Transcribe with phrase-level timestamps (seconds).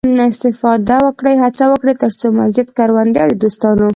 [0.31, 3.87] استفاده وکړئ، هڅه وکړئ، تر څو مسجد، کروندې او د دوستانو